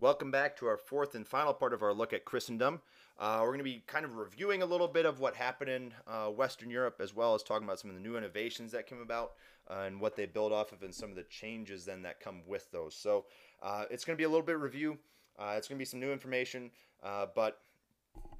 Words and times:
Welcome 0.00 0.30
back 0.30 0.56
to 0.56 0.66
our 0.66 0.78
fourth 0.78 1.14
and 1.14 1.28
final 1.28 1.52
part 1.52 1.74
of 1.74 1.82
our 1.82 1.92
look 1.92 2.14
at 2.14 2.24
Christendom. 2.24 2.80
Uh, 3.18 3.40
we're 3.42 3.48
going 3.48 3.58
to 3.58 3.64
be 3.64 3.82
kind 3.86 4.06
of 4.06 4.16
reviewing 4.16 4.62
a 4.62 4.64
little 4.66 4.88
bit 4.88 5.04
of 5.04 5.20
what 5.20 5.36
happened 5.36 5.70
in 5.70 5.92
uh, 6.06 6.28
Western 6.28 6.70
Europe, 6.70 7.02
as 7.02 7.14
well 7.14 7.34
as 7.34 7.42
talking 7.42 7.64
about 7.64 7.78
some 7.80 7.90
of 7.90 7.96
the 7.96 8.02
new 8.02 8.16
innovations 8.16 8.72
that 8.72 8.86
came 8.86 9.02
about 9.02 9.32
uh, 9.68 9.82
and 9.84 10.00
what 10.00 10.16
they 10.16 10.24
build 10.24 10.54
off 10.54 10.72
of, 10.72 10.82
and 10.82 10.94
some 10.94 11.10
of 11.10 11.16
the 11.16 11.22
changes 11.24 11.84
then 11.84 12.00
that 12.00 12.18
come 12.18 12.40
with 12.46 12.70
those. 12.70 12.94
So 12.94 13.26
uh, 13.62 13.84
it's 13.90 14.02
going 14.02 14.16
to 14.16 14.18
be 14.18 14.24
a 14.24 14.28
little 14.28 14.46
bit 14.46 14.58
review. 14.58 14.96
Uh, 15.38 15.56
it's 15.58 15.68
going 15.68 15.76
to 15.76 15.82
be 15.82 15.84
some 15.84 16.00
new 16.00 16.12
information, 16.12 16.70
uh, 17.02 17.26
but 17.34 17.60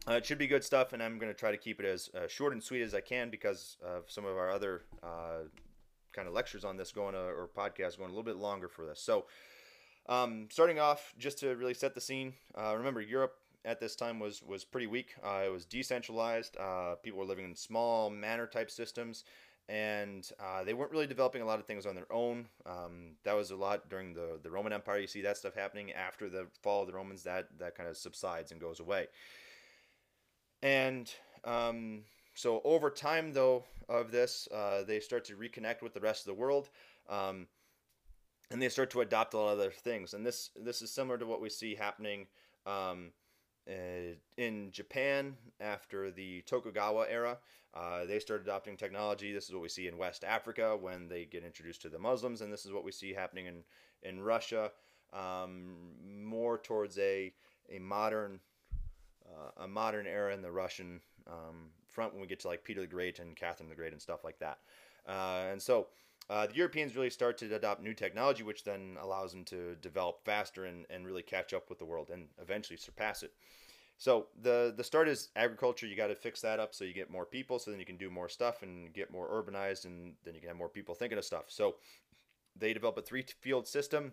it 0.09 0.25
should 0.25 0.39
be 0.39 0.47
good 0.47 0.65
stuff. 0.65 0.95
And 0.95 1.03
I'm 1.03 1.19
going 1.19 1.31
to 1.31 1.39
try 1.39 1.51
to 1.51 1.59
keep 1.59 1.79
it 1.79 1.85
as 1.85 2.09
short 2.29 2.55
and 2.55 2.63
sweet 2.63 2.81
as 2.81 2.95
I 2.95 3.03
can 3.03 3.29
because 3.29 3.77
of 3.85 4.11
some 4.11 4.25
of 4.25 4.39
our 4.39 4.51
other 4.51 4.85
kind 5.03 6.27
of 6.27 6.33
lectures 6.33 6.65
on 6.65 6.79
this 6.79 6.91
going 6.91 7.15
or 7.15 7.51
podcasts 7.55 7.99
going 7.99 8.09
a 8.09 8.15
little 8.15 8.23
bit 8.23 8.37
longer 8.37 8.67
for 8.67 8.87
this. 8.87 9.03
So. 9.03 9.27
Um, 10.11 10.49
starting 10.51 10.81
off, 10.81 11.15
just 11.19 11.39
to 11.39 11.55
really 11.55 11.73
set 11.73 11.95
the 11.95 12.01
scene, 12.01 12.35
uh, 12.59 12.75
remember 12.77 13.01
Europe 13.01 13.37
at 13.65 13.79
this 13.79 13.95
time 13.95 14.19
was 14.19 14.43
was 14.43 14.65
pretty 14.65 14.89
weak. 14.89 15.15
Uh, 15.25 15.43
it 15.47 15.53
was 15.53 15.65
decentralized. 15.65 16.57
Uh, 16.59 16.97
people 16.97 17.21
were 17.21 17.25
living 17.25 17.45
in 17.45 17.55
small 17.55 18.11
manor 18.11 18.49
type 18.49 18.73
systems, 18.73 19.25
and 19.69 20.29
uh, 20.41 20.65
they 20.65 20.75
weren't 20.75 20.91
really 20.91 21.07
developing 21.07 21.43
a 21.43 21.47
lot 21.47 21.61
of 21.61 21.65
things 21.65 21.87
on 21.87 21.95
their 21.95 22.13
own. 22.13 22.49
Um, 22.67 23.13
that 23.23 23.35
was 23.37 23.53
a 23.53 23.57
lot 23.57 23.89
during 23.89 24.13
the 24.13 24.41
the 24.43 24.51
Roman 24.51 24.73
Empire. 24.73 24.99
You 24.99 25.07
see 25.07 25.23
that 25.23 25.37
stuff 25.37 25.55
happening 25.55 25.93
after 25.93 26.29
the 26.29 26.49
fall 26.61 26.81
of 26.81 26.89
the 26.89 26.95
Romans. 26.95 27.23
That 27.23 27.47
that 27.61 27.77
kind 27.77 27.89
of 27.89 27.97
subsides 27.97 28.51
and 28.51 28.61
goes 28.61 28.81
away. 28.81 29.07
And 30.61 31.09
um, 31.45 32.01
so 32.35 32.61
over 32.65 32.91
time, 32.91 33.33
though, 33.33 33.63
of 33.89 34.11
this, 34.11 34.49
uh, 34.53 34.83
they 34.83 34.99
start 34.99 35.25
to 35.27 35.37
reconnect 35.37 35.83
with 35.83 35.95
the 35.95 36.01
rest 36.01 36.23
of 36.23 36.35
the 36.35 36.41
world. 36.41 36.69
Um, 37.09 37.47
and 38.51 38.61
they 38.61 38.69
start 38.69 38.91
to 38.91 39.01
adopt 39.01 39.35
a 39.35 39.39
lot 39.39 39.53
of 39.53 39.59
other 39.59 39.71
things. 39.71 40.15
And 40.15 40.27
this 40.27 40.51
this 40.57 40.83
is 40.83 40.91
similar 40.91 41.19
to 41.19 41.27
what 41.27 41.41
we 41.41 41.49
see 41.49 41.75
happening 41.75 42.27
um, 42.67 43.13
uh, 43.69 44.15
in 44.37 44.71
Japan 44.73 45.37
after 45.61 46.11
the 46.11 46.43
Tokugawa 46.43 47.07
era. 47.09 47.39
Uh, 47.73 48.05
they 48.05 48.19
start 48.19 48.41
adopting 48.41 48.77
technology. 48.77 49.33
This 49.33 49.47
is 49.47 49.53
what 49.53 49.63
we 49.63 49.69
see 49.69 49.87
in 49.87 49.97
West 49.97 50.25
Africa 50.25 50.77
when 50.77 51.09
they 51.09 51.25
get 51.25 51.45
introduced 51.45 51.83
to 51.83 51.89
the 51.89 51.99
Muslims, 51.99 52.41
and 52.41 52.53
this 52.53 52.67
is 52.67 52.73
what 52.73 52.85
we 52.85 52.93
see 52.93 53.13
happening 53.13 53.47
in 53.47 53.63
in 54.03 54.21
Russia, 54.21 54.73
um, 55.13 55.77
more 56.05 56.59
towards 56.59 56.99
a 56.99 57.33
a 57.71 57.79
modern 57.79 58.41
uh, 59.25 59.65
a 59.65 59.69
modern 59.69 60.07
era 60.07 60.35
in 60.35 60.43
the 60.43 60.51
Russian 60.51 61.01
um, 61.29 61.71
front 61.87 62.13
when 62.13 62.21
we 62.21 62.27
get 62.27 62.41
to 62.41 62.49
like 62.49 62.65
Peter 62.65 62.81
the 62.81 62.87
Great 62.87 63.21
and 63.21 63.37
Catherine 63.37 63.69
the 63.69 63.77
Great 63.77 63.93
and 63.93 64.03
stuff 64.03 64.25
like 64.25 64.39
that. 64.41 64.59
Uh, 65.09 65.47
and 65.51 65.63
so 65.63 65.87
uh, 66.29 66.47
the 66.47 66.55
Europeans 66.55 66.95
really 66.95 67.11
start 67.11 67.39
to 67.39 67.55
adopt 67.55 67.83
new 67.83 67.95
technology, 67.95 68.43
which 68.43 68.65
then 68.65 68.97
allows 69.01 69.33
them 69.33 69.45
to 69.47 69.75
develop 69.77 70.25
faster 70.25 70.67
and, 70.67 70.87
and 70.91 71.07
really 71.07 71.23
catch 71.23 71.53
up 71.53 71.69
with 71.69 71.79
the 71.79 71.85
world 71.85 72.11
and 72.11 72.27
eventually 72.41 72.77
surpass 72.77 73.23
it. 73.23 73.33
So 73.99 74.29
the 74.41 74.73
the 74.75 74.85
start 74.85 75.09
is 75.09 75.29
agriculture. 75.37 75.87
You 75.87 75.95
got 75.95 76.07
to 76.07 76.15
fix 76.15 76.41
that 76.41 76.59
up 76.59 76.75
so 76.75 76.85
you 76.85 76.95
get 76.95 77.11
more 77.11 77.27
people, 77.27 77.59
so 77.59 77.71
then 77.71 77.81
you 77.81 77.85
can 77.85 77.99
do 77.99 78.09
more 78.09 78.31
stuff 78.31 78.63
and 78.63 78.93
get 78.95 79.13
more 79.13 79.29
urbanized, 79.29 79.85
and 79.85 80.15
then 80.25 80.35
you 80.35 80.41
can 80.41 80.49
have 80.49 80.57
more 80.57 80.71
people 80.71 80.95
thinking 80.95 81.19
of 81.19 81.25
stuff. 81.25 81.45
So 81.49 81.77
they 82.57 82.73
develop 82.73 82.97
a 82.97 83.03
three 83.03 83.25
field 83.41 83.69
system 83.69 84.13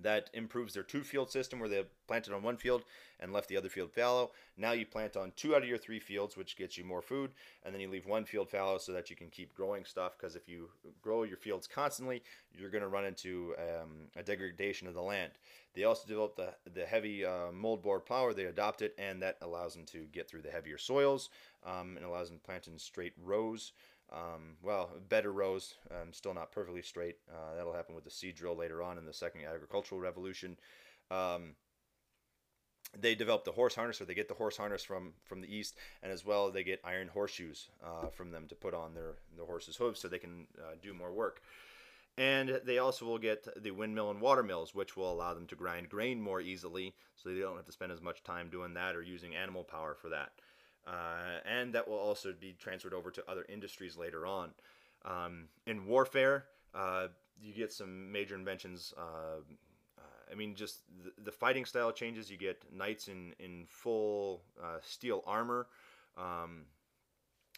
that 0.00 0.30
improves 0.32 0.74
their 0.74 0.82
two 0.82 1.02
field 1.02 1.30
system 1.30 1.58
where 1.58 1.68
they 1.68 1.84
planted 2.06 2.32
on 2.32 2.42
one 2.42 2.56
field 2.56 2.84
and 3.20 3.32
left 3.32 3.48
the 3.48 3.56
other 3.56 3.68
field 3.68 3.92
fallow. 3.92 4.30
Now 4.56 4.72
you 4.72 4.86
plant 4.86 5.16
on 5.16 5.32
two 5.36 5.54
out 5.54 5.62
of 5.62 5.68
your 5.68 5.78
three 5.78 5.98
fields, 5.98 6.36
which 6.36 6.56
gets 6.56 6.78
you 6.78 6.84
more 6.84 7.02
food, 7.02 7.32
and 7.64 7.74
then 7.74 7.80
you 7.80 7.88
leave 7.88 8.06
one 8.06 8.24
field 8.24 8.48
fallow 8.48 8.78
so 8.78 8.92
that 8.92 9.10
you 9.10 9.16
can 9.16 9.28
keep 9.28 9.54
growing 9.54 9.84
stuff. 9.84 10.16
Because 10.16 10.36
if 10.36 10.48
you 10.48 10.68
grow 11.02 11.24
your 11.24 11.36
fields 11.36 11.66
constantly, 11.66 12.22
you're 12.52 12.70
going 12.70 12.82
to 12.82 12.88
run 12.88 13.04
into 13.04 13.54
um, 13.58 14.08
a 14.16 14.22
degradation 14.22 14.86
of 14.86 14.94
the 14.94 15.02
land. 15.02 15.32
They 15.74 15.84
also 15.84 16.08
develop 16.08 16.36
the, 16.36 16.54
the 16.72 16.86
heavy 16.86 17.24
uh, 17.24 17.52
moldboard 17.52 18.06
plower. 18.06 18.32
They 18.32 18.46
adopt 18.46 18.82
it, 18.82 18.94
and 18.98 19.22
that 19.22 19.36
allows 19.42 19.74
them 19.74 19.84
to 19.86 20.06
get 20.12 20.28
through 20.28 20.42
the 20.42 20.50
heavier 20.50 20.78
soils 20.78 21.30
um, 21.64 21.96
and 21.96 22.04
allows 22.04 22.28
them 22.28 22.38
to 22.38 22.44
plant 22.44 22.66
in 22.66 22.78
straight 22.78 23.12
rows. 23.22 23.72
Um, 24.10 24.56
well, 24.62 24.90
better 25.08 25.32
rows, 25.32 25.74
um, 25.90 26.12
still 26.12 26.34
not 26.34 26.50
perfectly 26.52 26.82
straight. 26.82 27.16
Uh, 27.30 27.56
that'll 27.56 27.74
happen 27.74 27.94
with 27.94 28.04
the 28.04 28.10
seed 28.10 28.36
drill 28.36 28.56
later 28.56 28.82
on 28.82 28.96
in 28.96 29.04
the 29.04 29.12
second 29.12 29.42
agricultural 29.44 30.00
revolution. 30.00 30.56
Um, 31.10 31.54
they 32.98 33.14
develop 33.14 33.44
the 33.44 33.52
horse 33.52 33.74
harness, 33.74 34.00
or 34.00 34.06
they 34.06 34.14
get 34.14 34.28
the 34.28 34.34
horse 34.34 34.56
harness 34.56 34.82
from 34.82 35.12
from 35.24 35.40
the 35.42 35.54
east, 35.54 35.76
and 36.02 36.10
as 36.10 36.24
well 36.24 36.50
they 36.50 36.64
get 36.64 36.80
iron 36.84 37.08
horseshoes 37.08 37.68
uh, 37.84 38.08
from 38.08 38.30
them 38.30 38.46
to 38.48 38.54
put 38.54 38.72
on 38.72 38.94
their 38.94 39.16
the 39.36 39.44
horse's 39.44 39.76
hooves 39.76 40.00
so 40.00 40.08
they 40.08 40.18
can 40.18 40.46
uh, 40.58 40.74
do 40.82 40.94
more 40.94 41.12
work. 41.12 41.42
And 42.16 42.60
they 42.64 42.78
also 42.78 43.04
will 43.04 43.18
get 43.18 43.46
the 43.62 43.70
windmill 43.70 44.10
and 44.10 44.20
water 44.20 44.42
mills, 44.42 44.74
which 44.74 44.96
will 44.96 45.12
allow 45.12 45.34
them 45.34 45.46
to 45.48 45.54
grind 45.54 45.88
grain 45.88 46.20
more 46.20 46.40
easily, 46.40 46.94
so 47.14 47.28
they 47.28 47.38
don't 47.38 47.56
have 47.56 47.66
to 47.66 47.72
spend 47.72 47.92
as 47.92 48.00
much 48.00 48.24
time 48.24 48.48
doing 48.50 48.74
that 48.74 48.96
or 48.96 49.02
using 49.02 49.36
animal 49.36 49.62
power 49.62 49.94
for 49.94 50.08
that. 50.08 50.32
Uh, 50.88 51.40
and 51.44 51.74
that 51.74 51.86
will 51.86 51.98
also 51.98 52.32
be 52.38 52.54
transferred 52.58 52.94
over 52.94 53.10
to 53.10 53.22
other 53.30 53.44
industries 53.48 53.96
later 53.96 54.26
on. 54.26 54.50
Um, 55.04 55.44
in 55.66 55.86
warfare, 55.86 56.46
uh, 56.74 57.08
you 57.40 57.52
get 57.52 57.72
some 57.72 58.10
major 58.10 58.34
inventions. 58.34 58.94
Uh, 58.96 59.40
uh 59.98 60.32
I 60.32 60.34
mean, 60.34 60.54
just 60.54 60.80
the, 61.04 61.22
the, 61.24 61.32
fighting 61.32 61.64
style 61.66 61.92
changes. 61.92 62.30
You 62.30 62.38
get 62.38 62.62
knights 62.72 63.08
in 63.08 63.34
in 63.38 63.66
full 63.68 64.42
uh, 64.62 64.78
steel 64.82 65.22
armor, 65.26 65.66
um, 66.16 66.62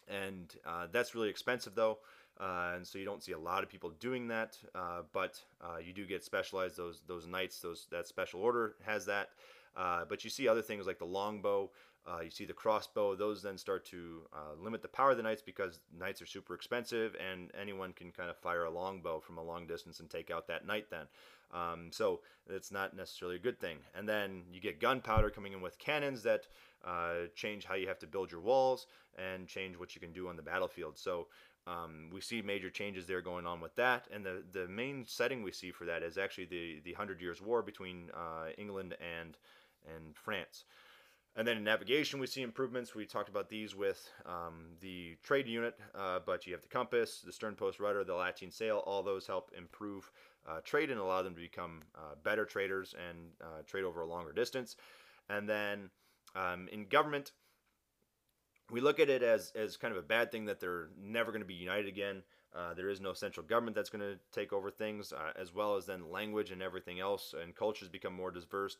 and 0.09 0.53
uh, 0.65 0.87
that's 0.91 1.15
really 1.15 1.29
expensive 1.29 1.73
though. 1.73 1.99
and 2.39 2.85
so 2.85 2.97
you 2.97 3.05
don't 3.05 3.23
see 3.23 3.31
a 3.31 3.39
lot 3.39 3.63
of 3.63 3.69
people 3.69 3.91
doing 3.99 4.27
that, 4.27 4.57
but 5.13 5.41
you 5.83 5.93
do 5.93 6.05
get 6.05 6.23
specialized. 6.23 6.75
Those 6.75 7.01
those 7.07 7.27
knights, 7.27 7.59
those 7.59 7.87
that 7.91 8.07
special 8.07 8.41
order 8.41 8.75
has 8.85 9.05
that. 9.05 9.29
but 9.75 10.23
you 10.23 10.29
see 10.29 10.47
other 10.47 10.61
things 10.61 10.85
like 10.85 10.99
the 10.99 11.05
longbow, 11.05 11.71
uh, 12.07 12.21
you 12.21 12.29
see 12.29 12.45
the 12.45 12.53
crossbow; 12.53 13.15
those 13.15 13.41
then 13.41 13.57
start 13.57 13.85
to 13.85 14.21
uh, 14.33 14.61
limit 14.61 14.81
the 14.81 14.87
power 14.87 15.11
of 15.11 15.17
the 15.17 15.23
knights 15.23 15.41
because 15.41 15.79
knights 15.97 16.21
are 16.21 16.25
super 16.25 16.55
expensive, 16.55 17.15
and 17.15 17.51
anyone 17.59 17.93
can 17.93 18.11
kind 18.11 18.29
of 18.29 18.37
fire 18.37 18.63
a 18.65 18.71
longbow 18.71 19.19
from 19.19 19.37
a 19.37 19.43
long 19.43 19.67
distance 19.67 19.99
and 19.99 20.09
take 20.09 20.31
out 20.31 20.47
that 20.47 20.65
knight. 20.65 20.89
Then, 20.89 21.05
um, 21.53 21.89
so 21.91 22.21
it's 22.49 22.71
not 22.71 22.95
necessarily 22.95 23.35
a 23.35 23.39
good 23.39 23.59
thing. 23.59 23.77
And 23.95 24.07
then 24.07 24.43
you 24.51 24.59
get 24.59 24.79
gunpowder 24.79 25.29
coming 25.29 25.53
in 25.53 25.61
with 25.61 25.77
cannons 25.77 26.23
that 26.23 26.47
uh, 26.85 27.27
change 27.35 27.65
how 27.65 27.75
you 27.75 27.87
have 27.87 27.99
to 27.99 28.07
build 28.07 28.31
your 28.31 28.41
walls 28.41 28.87
and 29.17 29.47
change 29.47 29.77
what 29.77 29.93
you 29.93 30.01
can 30.01 30.11
do 30.11 30.27
on 30.27 30.35
the 30.35 30.41
battlefield. 30.41 30.97
So 30.97 31.27
um, 31.67 32.09
we 32.11 32.21
see 32.21 32.41
major 32.41 32.69
changes 32.69 33.05
there 33.05 33.21
going 33.21 33.45
on 33.45 33.61
with 33.61 33.75
that, 33.75 34.07
and 34.11 34.25
the 34.25 34.43
the 34.51 34.67
main 34.67 35.05
setting 35.05 35.43
we 35.43 35.51
see 35.51 35.71
for 35.71 35.85
that 35.85 36.01
is 36.01 36.17
actually 36.17 36.45
the 36.45 36.79
the 36.83 36.93
Hundred 36.93 37.21
Years' 37.21 37.41
War 37.41 37.61
between 37.61 38.09
uh, 38.13 38.49
England 38.57 38.95
and 38.99 39.37
and 39.95 40.15
France. 40.15 40.65
And 41.37 41.47
then 41.47 41.57
in 41.57 41.63
navigation, 41.63 42.19
we 42.19 42.27
see 42.27 42.41
improvements. 42.41 42.93
We 42.93 43.05
talked 43.05 43.29
about 43.29 43.47
these 43.47 43.73
with 43.73 44.09
um, 44.25 44.65
the 44.81 45.15
trade 45.23 45.47
unit, 45.47 45.79
uh, 45.95 46.19
but 46.25 46.45
you 46.45 46.51
have 46.51 46.61
the 46.61 46.67
compass, 46.67 47.21
the 47.25 47.31
stern 47.31 47.55
post 47.55 47.79
rudder, 47.79 48.03
the 48.03 48.13
lateen 48.13 48.51
sail. 48.51 48.83
All 48.85 49.01
those 49.01 49.27
help 49.27 49.51
improve 49.57 50.11
uh, 50.45 50.59
trade 50.61 50.91
and 50.91 50.99
allow 50.99 51.21
them 51.21 51.33
to 51.33 51.41
become 51.41 51.83
uh, 51.95 52.15
better 52.23 52.43
traders 52.43 52.93
and 53.09 53.17
uh, 53.41 53.61
trade 53.65 53.85
over 53.85 54.01
a 54.01 54.07
longer 54.07 54.33
distance. 54.33 54.75
And 55.29 55.47
then 55.47 55.89
um, 56.35 56.67
in 56.69 56.87
government, 56.87 57.31
we 58.69 58.81
look 58.81 58.99
at 58.99 59.09
it 59.09 59.23
as, 59.23 59.53
as 59.55 59.77
kind 59.77 59.93
of 59.93 59.97
a 59.97 60.05
bad 60.05 60.31
thing 60.31 60.45
that 60.45 60.59
they're 60.59 60.89
never 61.01 61.31
going 61.31 61.41
to 61.41 61.47
be 61.47 61.53
united 61.53 61.87
again. 61.87 62.23
Uh, 62.53 62.73
there 62.73 62.89
is 62.89 62.99
no 62.99 63.13
central 63.13 63.45
government 63.45 63.75
that's 63.75 63.89
going 63.89 64.01
to 64.01 64.19
take 64.33 64.51
over 64.51 64.69
things, 64.69 65.13
uh, 65.13 65.31
as 65.39 65.53
well 65.53 65.77
as 65.77 65.85
then 65.85 66.11
language 66.11 66.51
and 66.51 66.61
everything 66.61 66.99
else, 66.99 67.33
and 67.41 67.55
cultures 67.55 67.87
become 67.87 68.13
more 68.13 68.31
diverse. 68.31 68.75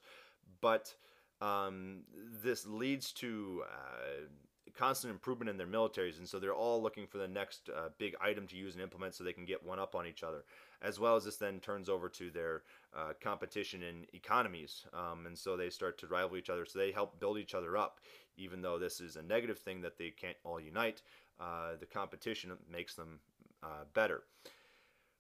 But 0.60 0.94
um, 1.42 2.04
this 2.44 2.66
leads 2.66 3.12
to 3.14 3.64
uh, 3.66 4.28
constant 4.78 5.12
improvement 5.12 5.50
in 5.50 5.58
their 5.58 5.68
militaries, 5.68 6.18
and 6.18 6.28
so 6.28 6.40
they're 6.40 6.54
all 6.54 6.82
looking 6.82 7.08
for 7.08 7.18
the 7.18 7.28
next 7.28 7.70
uh, 7.70 7.90
big 7.98 8.16
item 8.22 8.48
to 8.48 8.56
use 8.56 8.74
and 8.74 8.82
implement 8.82 9.14
so 9.14 9.24
they 9.24 9.34
can 9.34 9.46
get 9.46 9.66
one 9.66 9.80
up 9.80 9.96
on 9.96 10.06
each 10.08 10.24
other. 10.24 10.44
As 10.82 11.00
well 11.00 11.16
as 11.16 11.26
this 11.26 11.38
then 11.38 11.60
turns 11.60 11.90
over 11.90 12.10
to 12.10 12.32
their 12.32 12.64
uh, 12.96 13.14
competition 13.22 13.84
in 13.84 14.06
economies, 14.14 14.86
um, 14.94 15.26
and 15.26 15.38
so 15.38 15.58
they 15.58 15.70
start 15.70 15.98
to 16.00 16.08
rival 16.08 16.38
each 16.38 16.50
other. 16.50 16.66
So 16.66 16.80
they 16.80 16.92
help 16.92 17.20
build 17.20 17.38
each 17.38 17.54
other 17.54 17.78
up, 17.78 18.00
even 18.38 18.62
though 18.62 18.80
this 18.80 19.02
is 19.02 19.16
a 19.16 19.22
negative 19.22 19.60
thing 19.60 19.82
that 19.82 19.98
they 19.98 20.10
can't 20.10 20.38
all 20.44 20.60
unite. 20.60 21.02
Uh, 21.40 21.72
the 21.80 21.86
competition 21.86 22.52
makes 22.72 22.96
them 22.96 23.20
uh, 23.64 23.86
better. 23.94 24.24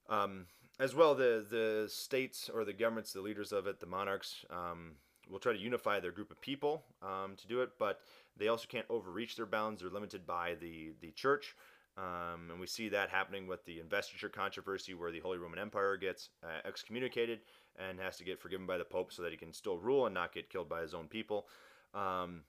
Um, 0.09 0.45
as 0.79 0.95
well, 0.95 1.13
the 1.13 1.45
the 1.47 1.87
states 1.89 2.49
or 2.51 2.65
the 2.65 2.73
governments, 2.73 3.13
the 3.13 3.21
leaders 3.21 3.51
of 3.51 3.67
it, 3.67 3.79
the 3.79 3.85
monarchs. 3.85 4.45
Um, 4.49 4.93
will 5.31 5.39
try 5.39 5.53
to 5.53 5.59
unify 5.59 5.99
their 5.99 6.11
group 6.11 6.31
of 6.31 6.41
people 6.41 6.83
um, 7.01 7.35
to 7.37 7.47
do 7.47 7.61
it, 7.61 7.71
but 7.79 8.01
they 8.37 8.49
also 8.49 8.65
can't 8.67 8.85
overreach 8.89 9.35
their 9.35 9.45
bounds. 9.45 9.81
They're 9.81 9.89
limited 9.89 10.27
by 10.27 10.55
the 10.55 10.91
the 11.01 11.11
church, 11.11 11.55
um, 11.97 12.49
and 12.49 12.59
we 12.59 12.67
see 12.67 12.89
that 12.89 13.09
happening 13.09 13.47
with 13.47 13.63
the 13.65 13.79
investiture 13.79 14.29
controversy, 14.29 14.93
where 14.93 15.11
the 15.11 15.19
Holy 15.19 15.37
Roman 15.37 15.59
Empire 15.59 15.97
gets 15.97 16.29
uh, 16.43 16.67
excommunicated 16.67 17.39
and 17.77 17.99
has 17.99 18.17
to 18.17 18.23
get 18.23 18.39
forgiven 18.39 18.67
by 18.67 18.77
the 18.77 18.85
Pope 18.85 19.11
so 19.11 19.21
that 19.21 19.31
he 19.31 19.37
can 19.37 19.53
still 19.53 19.77
rule 19.77 20.05
and 20.05 20.13
not 20.13 20.33
get 20.33 20.49
killed 20.49 20.69
by 20.69 20.81
his 20.81 20.93
own 20.93 21.07
people. 21.07 21.47
Um, 21.93 22.41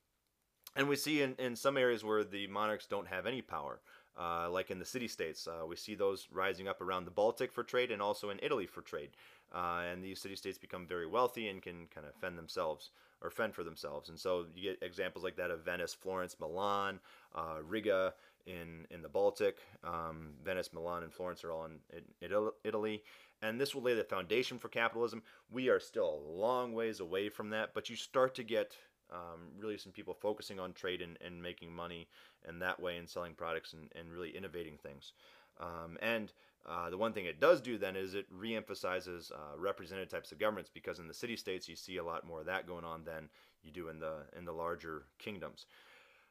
and 0.75 0.89
we 0.89 0.97
see 0.97 1.23
in, 1.23 1.35
in 1.39 1.55
some 1.57 1.77
areas 1.77 2.05
where 2.05 2.25
the 2.25 2.47
monarchs 2.47 2.87
don't 2.87 3.07
have 3.07 3.27
any 3.27 3.43
power, 3.43 3.81
uh, 4.19 4.49
like 4.51 4.71
in 4.71 4.79
the 4.79 4.85
city 4.85 5.09
states. 5.09 5.47
Uh, 5.47 5.67
we 5.67 5.77
see 5.77 5.95
those 5.95 6.29
rising 6.33 6.67
up 6.67 6.81
around 6.81 7.05
the 7.05 7.11
Baltic 7.11 7.53
for 7.53 7.63
trade 7.63 7.91
and 7.91 8.01
also 8.01 8.31
in 8.31 8.41
Italy 8.43 8.67
for 8.67 8.81
trade. 8.81 9.11
Uh, 9.55 9.83
and 9.91 10.03
these 10.03 10.21
city 10.21 10.37
states 10.37 10.59
become 10.59 10.87
very 10.87 11.07
wealthy 11.07 11.49
and 11.49 11.63
can 11.63 11.87
kind 11.95 12.07
of 12.07 12.15
fend 12.15 12.39
themselves 12.39 12.91
or 13.21 13.31
fend 13.31 13.55
for 13.55 13.65
themselves. 13.65 14.09
And 14.09 14.19
so 14.19 14.47
you 14.55 14.71
get 14.71 14.83
examples 14.83 15.25
like 15.25 15.37
that 15.37 15.51
of 15.51 15.65
Venice, 15.65 15.95
Florence, 15.95 16.37
Milan, 16.41 16.99
uh, 17.35 17.59
Riga 17.63 18.15
in 18.47 18.87
in 18.91 19.03
the 19.03 19.09
Baltic. 19.09 19.59
Um, 19.85 20.31
Venice, 20.45 20.73
Milan, 20.73 21.03
and 21.03 21.13
Florence 21.13 21.45
are 21.45 21.53
all 21.53 21.67
in, 21.67 21.79
in 22.21 22.51
Italy, 22.65 23.03
and 23.43 23.61
this 23.61 23.75
will 23.75 23.83
lay 23.83 23.95
the 23.95 24.05
foundation 24.05 24.59
for 24.59 24.69
capitalism. 24.69 25.23
We 25.51 25.69
are 25.69 25.81
still 25.81 26.15
a 26.15 26.39
long 26.39 26.73
ways 26.73 27.01
away 27.01 27.29
from 27.29 27.51
that, 27.51 27.75
but 27.75 27.89
you 27.89 27.97
start 27.97 28.35
to 28.37 28.43
get 28.43 28.77
um, 29.13 29.51
really 29.59 29.77
some 29.77 29.93
people 29.93 30.15
focusing 30.15 30.59
on 30.59 30.73
trade 30.73 31.03
and, 31.03 31.19
and 31.25 31.43
making 31.43 31.73
money 31.73 32.09
in 32.49 32.59
that 32.61 32.81
way 32.81 32.97
and 32.97 33.09
selling 33.09 33.35
products 33.35 33.75
and, 33.75 33.91
and 33.95 34.11
really 34.11 34.31
innovating 34.31 34.79
things. 34.79 35.13
Um, 35.61 35.99
and 36.01 36.33
uh, 36.69 36.91
the 36.91 36.97
one 36.97 37.13
thing 37.13 37.27
it 37.27 37.41
does 37.41 37.61
do 37.61 37.77
then 37.77 37.97
is 37.97 38.15
it 38.15 38.27
reemphasizes 38.33 39.33
uh, 39.33 39.59
representative 39.59 40.11
types 40.11 40.31
of 40.31 40.39
governments 40.39 40.71
because 40.73 40.99
in 40.99 41.09
the 41.09 41.15
city 41.15 41.37
states 41.37 41.69
you 41.69 41.77
see 41.77 41.97
a 41.97 42.05
lot 42.05 42.27
more 42.27 42.41
of 42.41 42.47
that 42.47 42.67
going 42.67 42.85
on 42.85 43.05
than 43.05 43.29
you 43.63 43.71
do 43.71 43.89
in 43.89 43.99
the 43.99 44.25
in 44.37 44.45
the 44.45 44.53
larger 44.53 45.05
kingdoms. 45.19 45.67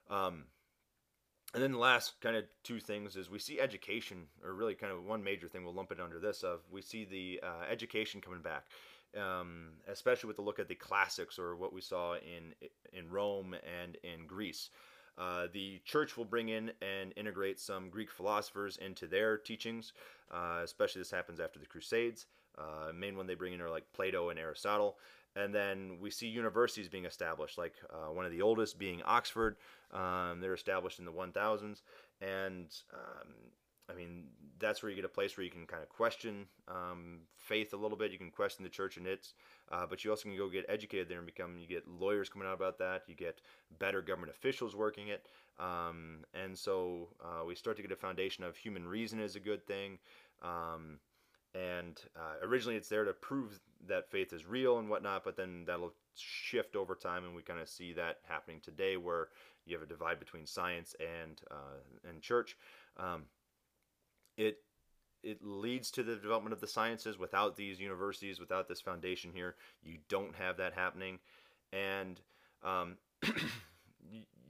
Um, 0.09 0.45
and 1.53 1.61
then 1.61 1.73
the 1.73 1.77
last 1.77 2.13
kind 2.21 2.37
of 2.37 2.45
two 2.63 2.79
things 2.79 3.17
is 3.17 3.29
we 3.29 3.39
see 3.39 3.59
education, 3.59 4.27
or 4.43 4.53
really 4.53 4.73
kind 4.73 4.93
of 4.93 5.03
one 5.03 5.21
major 5.21 5.49
thing. 5.49 5.65
We'll 5.65 5.73
lump 5.73 5.91
it 5.91 5.99
under 5.99 6.19
this 6.19 6.43
of 6.43 6.61
we 6.71 6.81
see 6.81 7.03
the 7.03 7.41
uh, 7.45 7.65
education 7.69 8.21
coming 8.21 8.41
back, 8.41 8.67
um, 9.19 9.71
especially 9.89 10.29
with 10.29 10.37
the 10.37 10.43
look 10.43 10.59
at 10.59 10.69
the 10.69 10.75
classics 10.75 11.37
or 11.37 11.57
what 11.57 11.73
we 11.73 11.81
saw 11.81 12.15
in 12.15 12.53
in 12.93 13.09
Rome 13.09 13.53
and 13.83 13.97
in 14.03 14.27
Greece. 14.27 14.69
Uh, 15.17 15.47
the 15.53 15.79
church 15.85 16.17
will 16.17 16.25
bring 16.25 16.49
in 16.49 16.71
and 16.81 17.13
integrate 17.15 17.59
some 17.59 17.89
Greek 17.89 18.09
philosophers 18.09 18.77
into 18.77 19.07
their 19.07 19.37
teachings. 19.37 19.93
Uh, 20.31 20.61
especially 20.63 21.01
this 21.01 21.11
happens 21.11 21.39
after 21.39 21.59
the 21.59 21.65
Crusades. 21.65 22.25
Uh, 22.57 22.91
main 22.93 23.15
one 23.15 23.27
they 23.27 23.35
bring 23.35 23.53
in 23.53 23.61
are 23.61 23.69
like 23.69 23.83
Plato 23.93 24.29
and 24.29 24.39
Aristotle. 24.39 24.97
And 25.35 25.55
then 25.55 25.97
we 26.01 26.09
see 26.11 26.27
universities 26.27 26.89
being 26.89 27.05
established, 27.05 27.57
like 27.57 27.75
uh, 27.89 28.11
one 28.11 28.25
of 28.25 28.31
the 28.31 28.41
oldest 28.41 28.77
being 28.77 29.01
Oxford. 29.03 29.55
Um, 29.93 30.39
they're 30.41 30.53
established 30.53 30.99
in 30.99 31.05
the 31.05 31.11
1000s. 31.11 31.81
And 32.21 32.67
um, 32.93 33.33
I 33.89 33.95
mean, 33.95 34.25
that's 34.59 34.83
where 34.83 34.89
you 34.89 34.95
get 34.95 35.05
a 35.05 35.09
place 35.09 35.35
where 35.35 35.43
you 35.43 35.51
can 35.51 35.65
kind 35.65 35.83
of 35.83 35.89
question 35.89 36.47
um, 36.67 37.19
faith 37.37 37.73
a 37.73 37.77
little 37.77 37.97
bit. 37.97 38.11
You 38.11 38.17
can 38.17 38.31
question 38.31 38.63
the 38.63 38.69
church 38.69 38.97
and 38.97 39.07
its, 39.07 39.33
uh, 39.71 39.85
but 39.89 40.03
you 40.03 40.09
also 40.11 40.23
can 40.23 40.37
go 40.37 40.49
get 40.49 40.65
educated 40.67 41.07
there 41.07 41.17
and 41.17 41.25
become. 41.25 41.57
You 41.57 41.67
get 41.67 41.87
lawyers 41.87 42.29
coming 42.29 42.47
out 42.47 42.53
about 42.55 42.77
that. 42.79 43.03
You 43.07 43.15
get 43.15 43.41
better 43.79 44.01
government 44.01 44.31
officials 44.31 44.75
working 44.75 45.07
it, 45.07 45.27
um, 45.59 46.25
and 46.33 46.57
so 46.57 47.09
uh, 47.23 47.45
we 47.45 47.55
start 47.55 47.77
to 47.77 47.81
get 47.81 47.91
a 47.91 47.95
foundation 47.95 48.43
of 48.43 48.55
human 48.55 48.87
reason 48.87 49.19
is 49.19 49.35
a 49.35 49.39
good 49.39 49.65
thing. 49.65 49.97
Um, 50.41 50.99
and 51.53 51.99
uh, 52.15 52.45
originally, 52.45 52.77
it's 52.77 52.89
there 52.89 53.05
to 53.05 53.13
prove 53.13 53.59
that 53.87 54.09
faith 54.09 54.31
is 54.33 54.45
real 54.45 54.79
and 54.79 54.89
whatnot, 54.89 55.23
but 55.23 55.35
then 55.35 55.63
that'll 55.65 55.93
shift 56.15 56.75
over 56.75 56.95
time, 56.95 57.25
and 57.25 57.35
we 57.35 57.41
kind 57.41 57.59
of 57.59 57.67
see 57.69 57.93
that 57.93 58.19
happening 58.27 58.59
today, 58.61 58.97
where 58.97 59.29
you 59.65 59.75
have 59.75 59.83
a 59.83 59.89
divide 59.89 60.19
between 60.19 60.45
science 60.45 60.95
and 60.99 61.41
uh, 61.49 62.09
and 62.09 62.21
church. 62.21 62.57
Um, 62.97 63.23
it 64.37 64.57
it 65.23 65.39
leads 65.43 65.91
to 65.91 66.03
the 66.03 66.15
development 66.15 66.53
of 66.53 66.61
the 66.61 66.67
sciences. 66.67 67.17
Without 67.17 67.55
these 67.55 67.79
universities 67.79 68.39
without 68.39 68.67
this 68.67 68.81
foundation 68.81 69.31
here 69.33 69.55
you 69.83 69.97
don't 70.09 70.35
have 70.35 70.57
that 70.57 70.73
happening. 70.73 71.19
And 71.73 72.19
um, 72.63 72.97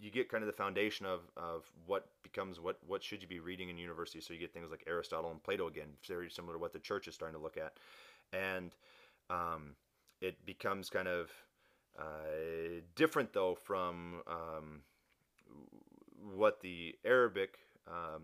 you, 0.02 0.12
get 0.12 0.30
kind 0.30 0.44
of 0.44 0.48
the 0.48 0.54
foundation 0.54 1.06
of, 1.06 1.22
of 1.38 1.64
what 1.86 2.08
becomes 2.24 2.60
what 2.60 2.78
what 2.88 3.04
should 3.04 3.22
you 3.22 3.28
be 3.28 3.40
reading 3.40 3.70
in 3.70 3.78
university 3.78 4.20
so 4.20 4.34
you 4.34 4.40
get 4.40 4.54
things 4.54 4.72
like 4.72 4.84
aristotle 4.88 5.32
and 5.32 5.42
plato 5.44 5.68
again 5.68 5.88
very 6.08 6.30
similar 6.30 6.54
to 6.54 6.60
what 6.60 6.74
the 6.74 6.80
church 6.80 7.08
is 7.08 7.16
starting 7.16 7.38
to 7.38 7.44
look 7.44 7.58
at. 7.58 7.74
And 8.34 8.76
um, 9.30 9.76
it 10.22 10.46
becomes 10.46 10.90
kind 10.90 11.08
of 11.08 11.30
uh, 12.00 12.82
different 12.96 13.34
though 13.34 13.56
from 13.56 14.22
um, 14.28 14.82
what 16.36 16.62
the 16.62 16.96
arabic 17.04 17.60
um, 17.88 18.22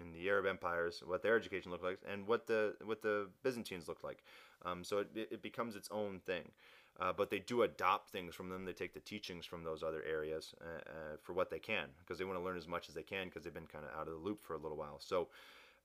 in 0.00 0.12
the 0.12 0.28
Arab 0.28 0.46
empires, 0.46 1.02
what 1.06 1.22
their 1.22 1.36
education 1.36 1.70
looked 1.70 1.84
like, 1.84 1.98
and 2.10 2.26
what 2.26 2.46
the 2.46 2.74
what 2.84 3.02
the 3.02 3.28
Byzantines 3.42 3.88
looked 3.88 4.04
like. 4.04 4.22
Um, 4.64 4.84
so 4.84 4.98
it, 4.98 5.08
it 5.14 5.42
becomes 5.42 5.76
its 5.76 5.88
own 5.90 6.20
thing. 6.20 6.50
Uh, 6.98 7.12
but 7.16 7.30
they 7.30 7.38
do 7.38 7.62
adopt 7.62 8.10
things 8.10 8.34
from 8.34 8.50
them. 8.50 8.64
They 8.64 8.72
take 8.74 8.92
the 8.92 9.00
teachings 9.00 9.46
from 9.46 9.64
those 9.64 9.82
other 9.82 10.02
areas 10.06 10.54
uh, 10.60 10.80
uh, 10.90 11.16
for 11.22 11.32
what 11.32 11.48
they 11.48 11.58
can 11.58 11.86
because 12.00 12.18
they 12.18 12.24
want 12.24 12.38
to 12.38 12.44
learn 12.44 12.58
as 12.58 12.68
much 12.68 12.88
as 12.88 12.94
they 12.94 13.02
can 13.02 13.28
because 13.28 13.42
they've 13.42 13.54
been 13.54 13.66
kind 13.66 13.84
of 13.84 13.98
out 13.98 14.06
of 14.06 14.14
the 14.14 14.20
loop 14.20 14.42
for 14.42 14.54
a 14.54 14.58
little 14.58 14.76
while. 14.76 14.98
So, 14.98 15.28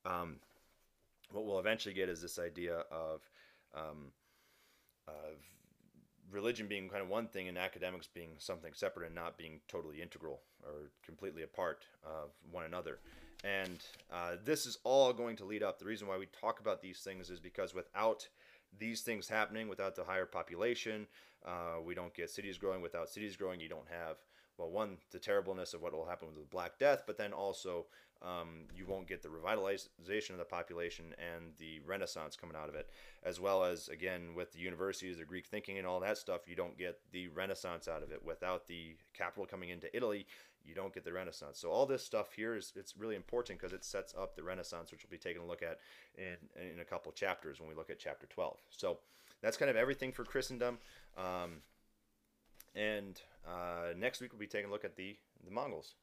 um, 0.06 0.38
what 1.32 1.46
we'll 1.46 1.60
eventually 1.60 1.94
get 1.94 2.10
is 2.10 2.22
this 2.22 2.38
idea 2.38 2.84
of 2.92 3.22
um, 3.74 4.12
of 5.08 5.38
religion 6.32 6.68
being 6.68 6.90
kind 6.90 7.02
of 7.02 7.08
one 7.08 7.28
thing 7.28 7.48
and 7.48 7.58
academics 7.58 8.08
being 8.08 8.32
something 8.38 8.74
separate 8.74 9.06
and 9.06 9.16
not 9.16 9.38
being 9.38 9.60
totally 9.68 10.02
integral 10.02 10.42
or 10.64 10.90
completely 11.06 11.44
apart 11.44 11.86
of 12.04 12.32
one 12.52 12.66
another. 12.66 13.00
And 13.46 13.84
uh, 14.12 14.38
this 14.44 14.66
is 14.66 14.80
all 14.84 15.14
going 15.14 15.36
to 15.38 15.46
lead 15.46 15.62
up. 15.62 15.78
The 15.78 15.86
reason 15.86 16.08
why 16.08 16.18
we 16.18 16.26
talk 16.28 16.60
about 16.60 16.82
these 16.82 17.00
things 17.00 17.30
is 17.30 17.40
because 17.40 17.76
without 17.76 18.28
these 18.78 19.02
things 19.02 19.28
happening, 19.28 19.68
without 19.68 19.96
the 19.96 20.04
higher 20.04 20.26
population, 20.26 21.06
uh, 21.46 21.80
we 21.86 21.94
don't 21.94 22.14
get 22.14 22.30
cities 22.30 22.58
growing. 22.58 22.82
Without 22.82 23.08
cities 23.08 23.36
growing, 23.36 23.60
you 23.60 23.70
don't 23.70 23.88
have, 23.88 24.18
well, 24.58 24.72
one, 24.72 24.98
the 25.12 25.20
terribleness 25.20 25.76
of 25.76 25.82
what 25.82 25.94
will 25.94 26.08
happen 26.08 26.28
with 26.28 26.38
the 26.38 26.50
Black 26.50 26.80
Death, 26.80 27.04
but 27.06 27.18
then 27.18 27.34
also 27.34 27.86
um, 28.22 28.66
you 28.76 28.86
won't 28.88 29.08
get 29.08 29.22
the 29.22 29.30
revitalization 29.30 30.32
of 30.32 30.38
the 30.38 30.46
population 30.46 31.14
and 31.20 31.54
the 31.60 31.80
renaissance 31.86 32.36
coming 32.36 32.56
out 32.56 32.70
of 32.70 32.76
it 32.76 32.90
as 33.24 33.40
well 33.40 33.64
as 33.64 33.88
again 33.90 34.34
with 34.36 34.52
the 34.54 34.60
universities 34.60 35.18
the 35.18 35.26
greek 35.26 35.46
thinking 35.46 35.78
and 35.78 35.86
all 35.86 36.00
that 36.00 36.18
stuff 36.18 36.48
you 36.48 36.56
don't 36.56 36.78
get 36.78 37.00
the 37.12 37.28
renaissance 37.30 37.88
out 37.88 38.04
of 38.04 38.12
it 38.12 38.24
without 38.24 38.68
the 38.68 38.96
capital 39.14 39.46
coming 39.46 39.70
into 39.70 39.94
italy 39.96 40.26
you 40.66 40.76
don't 40.76 40.94
get 40.94 41.04
the 41.04 41.14
renaissance. 41.14 41.60
So 41.60 41.70
all 41.70 41.86
this 41.86 42.04
stuff 42.04 42.34
here 42.34 42.56
is 42.56 42.74
it's 42.76 42.98
really 42.98 43.16
important 43.16 43.60
because 43.60 43.74
it 43.74 43.84
sets 43.84 44.14
up 44.18 44.36
the 44.36 44.44
renaissance 44.44 44.92
which 44.92 45.04
we'll 45.04 45.12
be 45.12 45.22
taking 45.22 45.42
a 45.42 45.46
look 45.46 45.62
at 45.62 45.80
in, 46.18 46.36
in 46.74 46.80
a 46.80 46.86
couple 46.86 47.12
chapters 47.12 47.60
when 47.60 47.70
we 47.70 47.76
look 47.76 47.90
at 47.90 48.00
chapter 48.00 48.28
12 48.28 48.58
so 48.70 49.00
that's 49.42 49.58
kind 49.58 49.70
of 49.70 49.78
everything 49.78 50.12
for 50.12 50.24
christendom. 50.24 50.78
Um, 51.18 51.62
and 52.76 53.22
uh, 53.48 53.94
next 53.98 54.22
week 54.22 54.32
we'll 54.34 54.40
be 54.40 54.48
taking 54.48 54.70
a 54.70 54.72
look 54.72 54.86
at 54.86 54.96
the 54.96 55.18
the 55.46 55.52
mongols 55.52 55.94